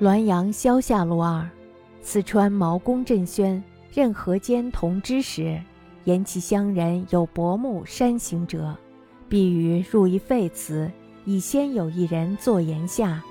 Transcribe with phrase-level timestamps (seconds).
[0.00, 1.46] 滦阳萧下路二，
[2.00, 5.60] 四川毛公振轩任河间同知时，
[6.04, 8.74] 言其乡人有薄暮山行者，
[9.28, 10.90] 必于入一废祠，
[11.26, 13.22] 以先有一人坐檐下，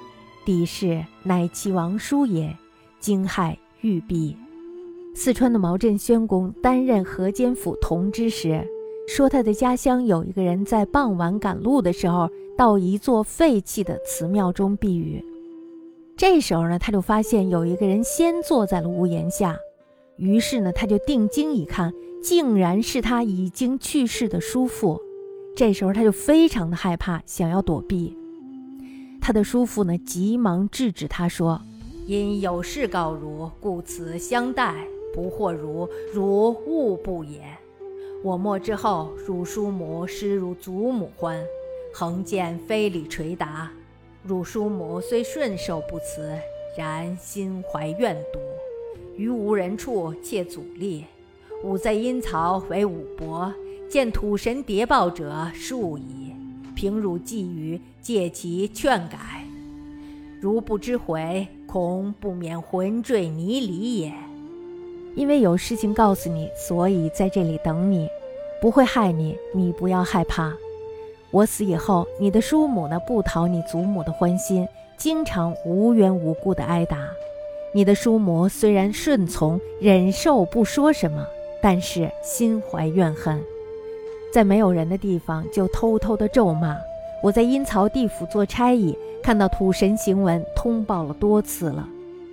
[0.45, 2.55] 帝视乃其王叔也，
[2.99, 4.36] 惊骇欲毙。
[5.16, 8.63] 四川的毛振轩公担任河间府同知时，
[9.08, 15.26] 说他的家乡有一个人在傍晚赶路的时候，到一座废弃的祠庙中避雨。
[16.20, 19.58] 这时候呢，他就发现有一个人先坐在了屋檐下，
[20.18, 25.02] 于是呢，他就定睛一看，竟然是他已经去世的叔父。
[25.55, 28.18] 这时候他就非常的害怕，想要躲避。
[29.22, 31.62] 他的叔父呢，急忙制止他说
[32.05, 34.76] ：“因有事告汝，故此相待，
[35.13, 37.40] 不惑汝，汝勿不也。
[38.26, 41.41] 我没之后，汝叔母失如祖母欢，
[41.94, 43.72] 横见非礼垂答。”
[44.22, 46.38] 汝叔母虽顺受不辞，
[46.77, 48.40] 然心怀怨毒，
[49.16, 51.05] 于无人处切阻力。
[51.63, 53.54] 吾在阴曹为武伯，
[53.90, 56.34] 见土神谍报者数矣。
[56.76, 59.18] 凭汝寄语，借其劝改。
[60.41, 64.13] 如不知悔，恐不免魂坠泥里也。
[65.16, 68.08] 因为有事情告诉你，所以在这里等你，
[68.62, 70.53] 不会害你，你不要害怕。
[71.31, 76.97] 我死以后，你的叔母呢不讨你祖母的欢心，经常无缘无故的挨打。
[77.72, 81.24] 你的叔母虽然顺从忍受，不说什么，
[81.62, 83.40] 但是心怀怨恨，
[84.34, 86.75] 在没有人的地方就偷偷的咒骂。
[87.22, 91.88] 我在阴曹地府做差役，看到土神行文，通报了多次了，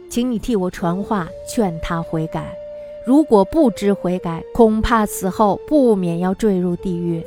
[0.09, 2.57] 请你替我传话，劝他悔改。
[3.05, 7.23] 如果不知悔改，恐怕死后不免要坠入地狱。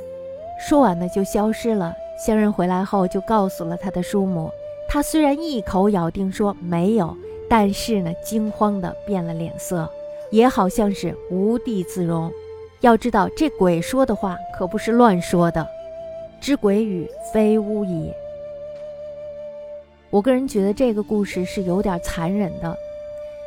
[0.60, 1.96] 说完呢，就消失了。
[2.18, 4.52] 乡人回来后，就告诉了他的叔母。
[4.90, 7.16] 他虽然一口咬定说没有，
[7.50, 9.90] 但是呢，惊慌的变了脸色，
[10.32, 12.30] 也好像是无地自容。
[12.82, 15.66] 要知道，这鬼说的话可不是乱说的，
[16.42, 18.12] 知鬼语非巫矣。
[20.10, 22.76] 我个人觉得这个故事是有点残忍的。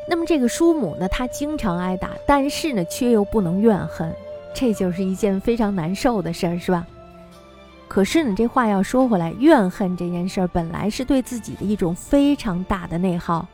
[0.09, 4.11] 那么这个叔母呢，她经常挨打，但是呢，却又不能怨恨，
[4.55, 6.87] 这就是一件非常难受的事儿，是吧？
[7.93, 13.47] 可是呢，这话要说回来，怨恨这件事儿本来是对自己的一种非常大的内耗。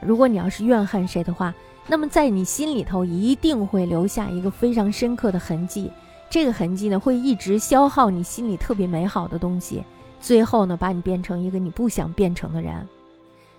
[0.00, 1.52] 如果你要是怨恨谁的话，
[1.88, 5.90] 那么在你心里头一定会留下一个非常深刻的痕迹。
[6.28, 9.82] 这个痕迹呢，会一直消耗你心里特别美好的东西，
[10.20, 12.86] 最后呢，把你变成一个你不想变成的人。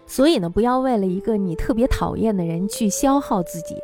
[0.07, 3.75] 所以呢，不要为了一个你特别讨厌的人去消耗自己，